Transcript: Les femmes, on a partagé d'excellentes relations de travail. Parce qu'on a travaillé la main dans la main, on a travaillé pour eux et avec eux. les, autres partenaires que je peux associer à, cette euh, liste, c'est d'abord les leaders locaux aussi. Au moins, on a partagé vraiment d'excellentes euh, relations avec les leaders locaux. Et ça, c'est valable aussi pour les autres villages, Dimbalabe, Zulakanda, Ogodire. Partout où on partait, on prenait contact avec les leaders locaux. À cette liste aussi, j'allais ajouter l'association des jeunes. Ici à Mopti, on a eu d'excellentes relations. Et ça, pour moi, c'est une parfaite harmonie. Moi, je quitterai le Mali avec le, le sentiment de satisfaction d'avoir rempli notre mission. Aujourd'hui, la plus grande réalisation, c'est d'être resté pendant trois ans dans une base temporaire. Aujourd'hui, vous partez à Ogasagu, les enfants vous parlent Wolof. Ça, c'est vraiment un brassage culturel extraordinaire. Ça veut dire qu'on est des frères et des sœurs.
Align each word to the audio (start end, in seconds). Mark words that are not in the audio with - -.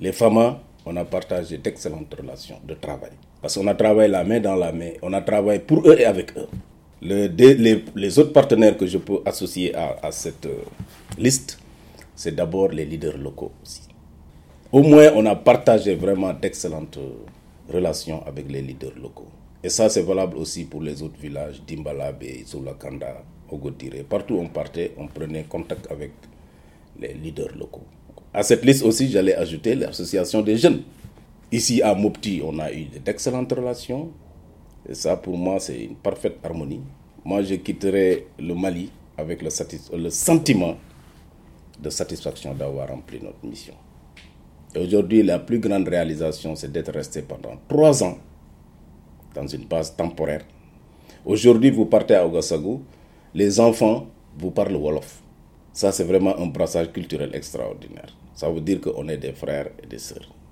Les 0.00 0.12
femmes, 0.12 0.56
on 0.86 0.96
a 0.96 1.04
partagé 1.04 1.58
d'excellentes 1.58 2.14
relations 2.14 2.60
de 2.66 2.74
travail. 2.74 3.10
Parce 3.42 3.54
qu'on 3.56 3.66
a 3.66 3.74
travaillé 3.74 4.08
la 4.08 4.24
main 4.24 4.40
dans 4.40 4.56
la 4.56 4.72
main, 4.72 4.92
on 5.02 5.12
a 5.12 5.20
travaillé 5.20 5.60
pour 5.60 5.86
eux 5.88 5.96
et 5.98 6.04
avec 6.04 6.36
eux. 6.36 6.48
les, 7.02 8.18
autres 8.18 8.32
partenaires 8.32 8.76
que 8.76 8.86
je 8.86 8.98
peux 8.98 9.18
associer 9.24 9.74
à, 9.74 10.10
cette 10.10 10.46
euh, 10.46 10.62
liste, 11.18 11.58
c'est 12.16 12.34
d'abord 12.34 12.68
les 12.68 12.84
leaders 12.84 13.16
locaux 13.18 13.52
aussi. 13.62 13.82
Au 14.72 14.82
moins, 14.82 15.10
on 15.14 15.24
a 15.26 15.34
partagé 15.34 15.94
vraiment 15.94 16.32
d'excellentes 16.32 16.98
euh, 16.98 17.72
relations 17.72 18.22
avec 18.26 18.50
les 18.50 18.60
leaders 18.62 18.96
locaux. 19.00 19.28
Et 19.62 19.68
ça, 19.68 19.88
c'est 19.88 20.02
valable 20.02 20.36
aussi 20.36 20.64
pour 20.64 20.82
les 20.82 21.02
autres 21.02 21.18
villages, 21.20 21.60
Dimbalabe, 21.66 22.22
Zulakanda, 22.46 23.22
Ogodire. 23.50 24.04
Partout 24.08 24.34
où 24.34 24.40
on 24.40 24.48
partait, 24.48 24.92
on 24.96 25.06
prenait 25.08 25.44
contact 25.44 25.90
avec 25.90 26.12
les 27.00 27.14
leaders 27.14 27.56
locaux. 27.56 27.86
À 28.38 28.44
cette 28.44 28.64
liste 28.64 28.84
aussi, 28.84 29.10
j'allais 29.10 29.34
ajouter 29.34 29.74
l'association 29.74 30.42
des 30.42 30.56
jeunes. 30.56 30.82
Ici 31.50 31.82
à 31.82 31.92
Mopti, 31.92 32.40
on 32.44 32.56
a 32.60 32.72
eu 32.72 32.84
d'excellentes 33.04 33.50
relations. 33.52 34.10
Et 34.88 34.94
ça, 34.94 35.16
pour 35.16 35.36
moi, 35.36 35.58
c'est 35.58 35.82
une 35.82 35.96
parfaite 35.96 36.36
harmonie. 36.44 36.82
Moi, 37.24 37.42
je 37.42 37.56
quitterai 37.56 38.28
le 38.38 38.54
Mali 38.54 38.92
avec 39.16 39.42
le, 39.42 39.48
le 39.98 40.10
sentiment 40.10 40.76
de 41.82 41.90
satisfaction 41.90 42.54
d'avoir 42.54 42.90
rempli 42.90 43.18
notre 43.20 43.44
mission. 43.44 43.74
Aujourd'hui, 44.76 45.24
la 45.24 45.40
plus 45.40 45.58
grande 45.58 45.88
réalisation, 45.88 46.54
c'est 46.54 46.70
d'être 46.70 46.92
resté 46.92 47.22
pendant 47.22 47.56
trois 47.66 48.04
ans 48.04 48.18
dans 49.34 49.48
une 49.48 49.64
base 49.64 49.96
temporaire. 49.96 50.44
Aujourd'hui, 51.26 51.70
vous 51.72 51.86
partez 51.86 52.14
à 52.14 52.24
Ogasagu, 52.24 52.76
les 53.34 53.58
enfants 53.58 54.06
vous 54.38 54.52
parlent 54.52 54.76
Wolof. 54.76 55.22
Ça, 55.72 55.90
c'est 55.90 56.04
vraiment 56.04 56.38
un 56.38 56.46
brassage 56.46 56.92
culturel 56.92 57.30
extraordinaire. 57.34 58.14
Ça 58.38 58.48
veut 58.48 58.60
dire 58.60 58.80
qu'on 58.80 59.08
est 59.08 59.16
des 59.16 59.32
frères 59.32 59.70
et 59.82 59.86
des 59.88 59.98
sœurs. 59.98 60.32